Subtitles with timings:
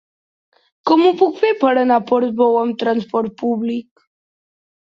[0.91, 3.89] Com ho puc fer per anar a Portbou amb trasport públic?